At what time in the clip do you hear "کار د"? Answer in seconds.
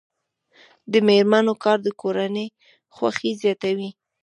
1.63-1.87